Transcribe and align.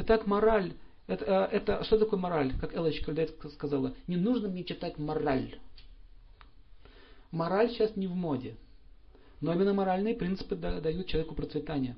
Итак, 0.00 0.28
мораль. 0.28 0.74
Это, 1.08 1.24
э, 1.24 1.56
это, 1.56 1.82
что 1.82 1.98
такое 1.98 2.20
мораль? 2.20 2.56
Как 2.60 2.72
Элочка 2.72 3.12
сказала, 3.48 3.94
не 4.06 4.16
нужно 4.16 4.48
мне 4.48 4.62
читать 4.62 4.96
мораль. 4.96 5.58
Мораль 7.32 7.70
сейчас 7.70 7.96
не 7.96 8.06
в 8.06 8.14
моде. 8.14 8.56
Но 9.40 9.52
именно 9.52 9.74
моральные 9.74 10.14
принципы 10.14 10.54
дают 10.54 11.08
человеку 11.08 11.34
процветание. 11.34 11.96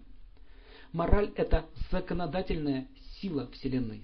Мораль– 0.92 1.30
это 1.36 1.66
законодательная 1.90 2.88
сила 3.20 3.48
Вселенной. 3.52 4.02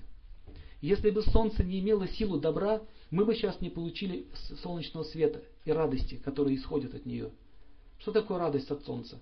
Если 0.83 1.09
бы 1.09 1.23
Солнце 1.23 1.65
не 1.65 1.81
имело 1.81 2.07
силу 2.07 2.39
добра, 2.39 2.83
мы 3.11 3.25
бы 3.25 3.35
сейчас 3.35 3.63
не 3.63 3.71
получили 3.71 4.27
солнечного 4.63 5.05
света 5.05 5.43
и 5.65 5.73
радости, 5.73 6.17
которые 6.17 6.57
исходят 6.57 6.95
от 6.95 7.07
нее. 7.07 7.31
Что 7.99 8.13
такое 8.13 8.39
радость 8.39 8.71
от 8.71 8.85
Солнца? 8.85 9.19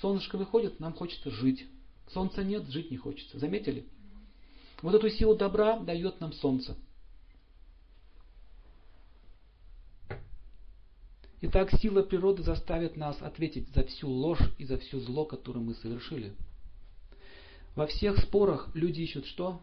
Солнышко 0.00 0.38
выходит, 0.38 0.80
нам 0.80 0.94
хочется 0.94 1.30
жить. 1.30 1.66
Солнца 2.14 2.42
нет, 2.42 2.66
жить 2.68 2.90
не 2.90 2.96
хочется. 2.96 3.38
Заметили? 3.38 3.84
Вот 4.84 4.94
эту 4.94 5.08
силу 5.08 5.34
добра 5.34 5.78
дает 5.78 6.20
нам 6.20 6.34
Солнце. 6.34 6.76
Итак, 11.40 11.72
сила 11.80 12.02
природы 12.02 12.42
заставит 12.42 12.94
нас 12.94 13.16
ответить 13.22 13.66
за 13.70 13.84
всю 13.84 14.10
ложь 14.10 14.42
и 14.58 14.66
за 14.66 14.76
всю 14.76 15.00
зло, 15.00 15.24
которое 15.24 15.60
мы 15.60 15.72
совершили. 15.76 16.34
Во 17.74 17.86
всех 17.86 18.18
спорах 18.18 18.68
люди 18.74 19.00
ищут 19.00 19.24
что? 19.24 19.62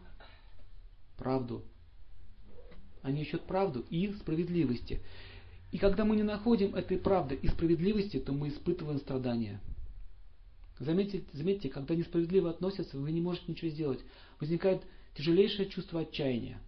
Правду. 1.16 1.62
Они 3.02 3.22
ищут 3.22 3.42
правду 3.42 3.86
и 3.90 4.12
справедливости. 4.14 5.02
И 5.70 5.78
когда 5.78 6.04
мы 6.04 6.16
не 6.16 6.24
находим 6.24 6.74
этой 6.74 6.98
правды 6.98 7.36
и 7.36 7.46
справедливости, 7.46 8.18
то 8.18 8.32
мы 8.32 8.48
испытываем 8.48 8.98
страдания. 8.98 9.60
Заметьте, 10.80 11.22
заметьте, 11.32 11.68
когда 11.68 11.94
несправедливо 11.94 12.50
относятся, 12.50 12.98
вы 12.98 13.12
не 13.12 13.20
можете 13.20 13.44
ничего 13.52 13.70
сделать. 13.70 14.00
Возникает 14.40 14.82
тяжелейшее 15.14 15.68
чувство 15.68 16.00
отчаяния. 16.00 16.60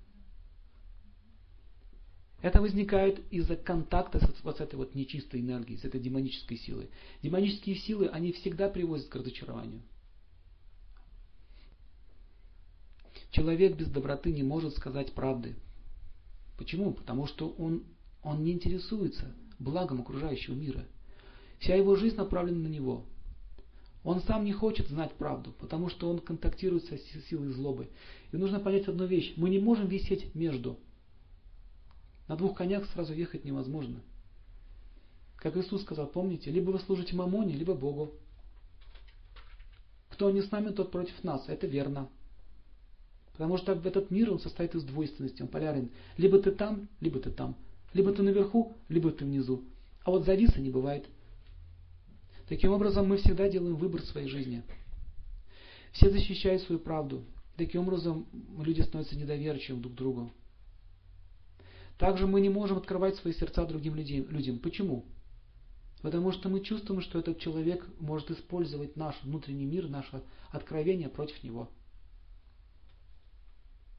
Это 2.42 2.61
возникает 2.61 3.20
из-за 3.33 3.56
контакта 3.56 4.19
с 4.19 4.45
вот 4.45 4.61
этой 4.61 4.75
вот 4.75 4.95
нечистой 4.95 5.41
энергией, 5.41 5.78
с 5.78 5.84
этой 5.84 5.98
демонической 5.98 6.59
силой. 6.59 6.91
Демонические 7.22 7.77
силы, 7.77 8.09
они 8.09 8.33
всегда 8.33 8.69
приводят 8.69 9.09
к 9.09 9.15
разочарованию. 9.15 9.81
Человек 13.31 13.77
без 13.77 13.89
доброты 13.89 14.31
не 14.31 14.42
может 14.42 14.77
сказать 14.77 15.12
правды. 15.12 15.56
Почему? 16.59 16.92
Потому 16.92 17.27
что 17.27 17.48
он, 17.48 17.84
он 18.22 18.45
не 18.45 18.53
интересуется 18.53 19.34
благом 19.59 20.03
окружающего 20.03 20.55
мира. 20.55 20.84
Вся 21.59 21.75
его 21.75 21.97
жизнь 21.97 22.17
направлена 22.17 22.59
на 22.59 22.69
него. 22.69 23.06
Он 24.05 24.20
сам 24.20 24.44
не 24.44 24.52
хочет 24.52 24.88
знать 24.88 25.14
правду, 25.14 25.55
потому 25.58 25.88
что 25.88 26.10
он 26.10 26.19
контактирует 26.19 26.84
со 26.84 26.98
силой 26.98 27.48
злобы. 27.52 27.88
И 28.33 28.36
нужно 28.36 28.60
понять 28.60 28.86
одну 28.86 29.06
вещь. 29.06 29.33
Мы 29.36 29.48
не 29.48 29.58
можем 29.58 29.88
висеть 29.88 30.34
между. 30.34 30.78
На 32.28 32.36
двух 32.36 32.56
конях 32.56 32.86
сразу 32.92 33.14
ехать 33.14 33.47
невозможно. 33.47 34.00
Как 35.36 35.56
Иисус 35.56 35.82
сказал, 35.82 36.06
помните, 36.06 36.50
либо 36.50 36.70
вы 36.70 36.78
служите 36.80 37.16
Мамоне, 37.16 37.55
либо 37.55 37.75
Богу. 37.75 38.12
Кто 40.10 40.30
не 40.30 40.42
с 40.42 40.50
нами, 40.50 40.69
тот 40.70 40.91
против 40.91 41.25
нас. 41.25 41.48
Это 41.48 41.66
верно. 41.66 42.08
Потому 43.32 43.56
что 43.56 43.72
этот 43.72 44.10
мир, 44.10 44.30
он 44.30 44.38
состоит 44.38 44.75
из 44.75 44.84
двойственности, 44.84 45.42
он 45.42 45.48
полярен. 45.48 45.91
Либо 46.19 46.38
ты 46.38 46.50
там, 46.50 46.88
либо 47.00 47.20
ты 47.20 47.30
там. 47.30 47.56
Либо 47.94 48.12
ты 48.12 48.22
наверху, 48.22 48.77
либо 48.88 49.10
ты 49.10 49.25
внизу. 49.25 49.64
А 50.05 50.10
вот 50.10 50.27
зависа 50.27 50.60
не 50.60 50.70
бывает. 50.70 51.06
Таким 52.48 52.73
образом, 52.73 53.09
мы 53.09 53.17
всегда 53.17 53.48
делаем 53.48 53.77
выбор 53.77 54.03
в 54.03 54.06
своей 54.06 54.28
жизни. 54.28 54.62
Все 55.92 56.11
защищают 56.11 56.62
свою 56.62 56.81
правду. 56.81 57.25
Таким 57.56 57.83
образом, 57.83 58.27
люди 58.59 58.81
становятся 58.81 59.17
недоверчивым 59.17 59.81
друг 59.81 59.95
к 59.95 59.97
другу. 59.97 60.33
Также 61.98 62.27
мы 62.27 62.41
не 62.41 62.48
можем 62.48 62.78
открывать 62.78 63.17
свои 63.17 63.33
сердца 63.33 63.65
другим 63.65 63.95
людям. 63.95 64.59
Почему? 64.59 65.05
Потому 66.03 66.32
что 66.32 66.49
мы 66.49 66.60
чувствуем, 66.60 67.00
что 67.00 67.19
этот 67.19 67.38
человек 67.38 67.88
может 67.99 68.31
использовать 68.31 68.97
наш 68.97 69.15
внутренний 69.22 69.65
мир, 69.65 69.88
наше 69.88 70.22
откровение 70.50 71.09
против 71.09 71.43
него. 71.43 71.71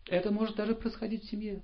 Это 0.07 0.31
может 0.31 0.55
даже 0.55 0.75
происходить 0.75 1.23
в 1.23 1.29
семье. 1.29 1.63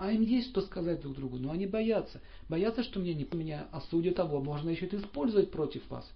А 0.00 0.10
им 0.12 0.22
есть 0.22 0.48
что 0.48 0.62
сказать 0.62 1.02
друг 1.02 1.14
другу, 1.14 1.36
но 1.36 1.50
они 1.50 1.66
боятся. 1.66 2.22
Боятся, 2.48 2.82
что 2.82 3.00
меня, 3.00 3.12
не, 3.12 3.28
меня 3.34 3.68
осудят, 3.70 4.18
а 4.18 4.24
можно 4.24 4.70
еще 4.70 4.86
это 4.86 4.96
использовать 4.96 5.50
против 5.50 5.86
вас. 5.90 6.10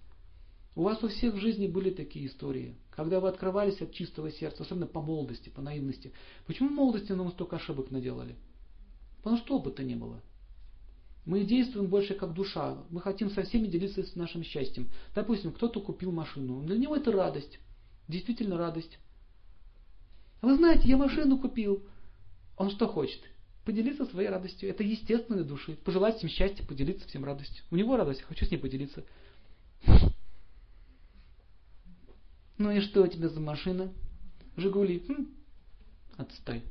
У 0.75 0.81
вас 0.81 1.03
у 1.03 1.07
всех 1.07 1.35
в 1.35 1.37
жизни 1.37 1.67
были 1.67 1.91
такие 1.91 2.25
истории, 2.25 2.73
когда 2.89 3.19
вы 3.19 3.27
открывались 3.27 3.79
от 3.83 3.91
чистого 3.91 4.31
сердца, 4.31 4.63
особенно 4.63 4.87
по 4.87 5.03
молодости, 5.03 5.49
по 5.49 5.61
наивности. 5.61 6.13
Почему 6.47 6.69
в 6.69 6.71
молодости 6.71 7.11
нам 7.11 7.29
столько 7.29 7.57
ошибок 7.57 7.91
наделали? 7.91 8.35
Потому 9.17 9.37
что 9.37 9.57
опыта 9.57 9.83
не 9.83 9.93
было. 9.93 10.19
Мы 11.27 11.43
действуем 11.43 11.85
больше 11.85 12.15
как 12.15 12.33
душа. 12.33 12.79
Мы 12.89 13.01
хотим 13.01 13.29
со 13.29 13.43
всеми 13.43 13.67
делиться 13.67 14.01
с 14.01 14.15
нашим 14.15 14.43
счастьем. 14.43 14.89
Допустим, 15.13 15.51
кто-то 15.51 15.79
купил 15.79 16.11
машину. 16.11 16.63
Для 16.63 16.79
него 16.79 16.95
это 16.95 17.11
радость. 17.11 17.59
Действительно 18.07 18.57
радость. 18.57 18.97
Вы 20.41 20.55
знаете, 20.55 20.89
я 20.89 20.97
машину 20.97 21.37
купил. 21.37 21.83
Он 22.57 22.71
что 22.71 22.87
хочет? 22.87 23.21
Поделиться 23.65 24.05
своей 24.05 24.29
радостью. 24.29 24.69
Это 24.69 24.83
естественной 24.83 25.43
души. 25.43 25.75
Пожелать 25.83 26.17
всем 26.17 26.29
счастья, 26.29 26.63
поделиться 26.63 27.07
всем 27.07 27.25
радостью. 27.25 27.63
У 27.71 27.75
него 27.75 27.97
радость, 27.97 28.21
хочу 28.21 28.45
с 28.45 28.51
ней 28.51 28.57
поделиться. 28.57 29.03
Ну 32.57 32.71
и 32.71 32.79
что 32.79 33.01
у 33.01 33.07
тебя 33.07 33.27
за 33.27 33.39
машина? 33.39 33.91
Жигули. 34.55 35.03
Хм. 35.07 35.27
Отстой. 36.15 36.63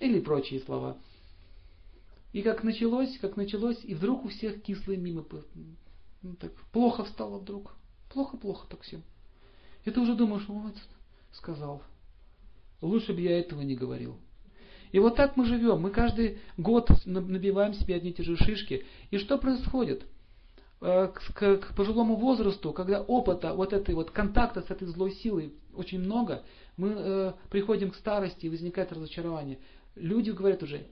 Или 0.00 0.20
прочие 0.20 0.60
слова. 0.60 0.96
И 2.32 2.42
как 2.42 2.64
началось, 2.64 3.16
как 3.18 3.36
началось, 3.36 3.78
и 3.84 3.94
вдруг 3.94 4.24
у 4.24 4.28
всех 4.28 4.62
кислые 4.62 4.98
мимо. 4.98 5.24
Ну, 6.22 6.34
так, 6.34 6.52
плохо 6.72 7.04
встало 7.04 7.38
вдруг. 7.38 7.76
Плохо-плохо 8.12 8.66
так 8.68 8.80
всем. 8.80 9.02
И 9.84 9.90
ты 9.90 10.00
уже 10.00 10.14
думаешь, 10.16 10.48
вот, 10.48 10.74
сказал. 11.30 11.82
Лучше 12.80 13.12
бы 13.12 13.20
я 13.20 13.38
этого 13.38 13.62
не 13.62 13.74
говорил. 13.74 14.18
И 14.92 14.98
вот 14.98 15.16
так 15.16 15.36
мы 15.36 15.44
живем. 15.46 15.80
Мы 15.80 15.90
каждый 15.90 16.38
год 16.56 16.88
набиваем 17.04 17.74
себе 17.74 17.96
одни 17.96 18.10
и 18.10 18.14
те 18.14 18.22
же 18.22 18.36
шишки. 18.36 18.84
И 19.10 19.18
что 19.18 19.38
происходит? 19.38 20.04
Э, 20.80 21.08
к, 21.08 21.74
пожилому 21.74 22.16
возрасту, 22.16 22.72
когда 22.74 23.00
опыта, 23.00 23.54
вот 23.54 23.72
этой 23.72 23.94
вот 23.94 24.10
контакта 24.10 24.60
с 24.60 24.70
этой 24.70 24.86
злой 24.86 25.12
силой 25.12 25.54
очень 25.72 25.98
много, 25.98 26.42
мы 26.76 26.92
э, 26.94 27.32
приходим 27.48 27.90
к 27.90 27.96
старости 27.96 28.44
и 28.44 28.50
возникает 28.50 28.92
разочарование. 28.92 29.58
Люди 29.94 30.30
говорят 30.30 30.62
уже, 30.62 30.86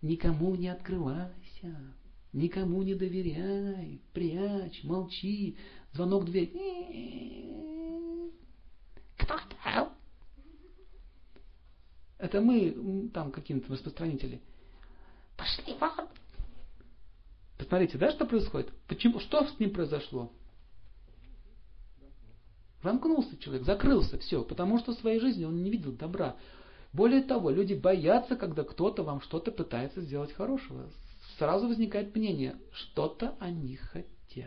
никому 0.00 0.54
не 0.54 0.68
открывайся, 0.68 1.76
никому 2.32 2.82
не 2.82 2.94
доверяй, 2.94 4.00
прячь, 4.12 4.84
молчи, 4.84 5.56
звонок 5.92 6.22
в 6.22 6.26
дверь. 6.26 6.52
Кто 9.18 9.34
там? 9.64 9.92
Это 12.30 12.40
мы, 12.40 13.10
там, 13.12 13.32
какие-то 13.32 13.72
распространители. 13.72 14.40
Пошли 15.36 15.74
вон. 15.80 16.06
Посмотрите, 17.58 17.98
да, 17.98 18.12
что 18.12 18.24
происходит? 18.24 18.70
Почему, 18.86 19.18
что 19.18 19.44
с 19.44 19.58
ним 19.58 19.72
произошло? 19.72 20.30
Замкнулся 22.84 23.36
человек, 23.36 23.66
закрылся, 23.66 24.16
все, 24.18 24.44
потому 24.44 24.78
что 24.78 24.92
в 24.92 25.00
своей 25.00 25.18
жизни 25.18 25.44
он 25.44 25.60
не 25.64 25.70
видел 25.70 25.90
добра. 25.90 26.36
Более 26.92 27.22
того, 27.22 27.50
люди 27.50 27.74
боятся, 27.74 28.36
когда 28.36 28.62
кто-то 28.62 29.02
вам 29.02 29.20
что-то 29.22 29.50
пытается 29.50 30.00
сделать 30.00 30.32
хорошего. 30.32 30.88
Сразу 31.36 31.66
возникает 31.66 32.14
мнение, 32.14 32.54
что-то 32.72 33.34
они 33.40 33.74
хотят. 33.74 34.46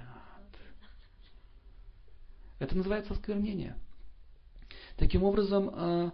Это 2.59 2.77
называется 2.77 3.11
осквернение. 3.11 3.75
Таким 4.95 5.23
образом, 5.23 5.69
э, 5.75 6.11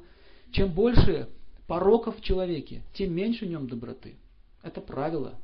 чем 0.52 0.74
больше 0.74 1.30
пороков 1.70 2.18
в 2.18 2.24
человеке, 2.24 2.82
тем 2.94 3.14
меньше 3.14 3.46
в 3.46 3.50
нем 3.50 3.68
доброты. 3.68 4.16
Это 4.64 4.82
правило. 4.82 5.36